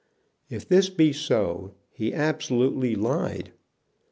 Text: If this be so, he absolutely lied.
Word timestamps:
If 0.49 0.67
this 0.67 0.89
be 0.89 1.13
so, 1.13 1.75
he 1.91 2.11
absolutely 2.11 2.95
lied. 2.95 3.51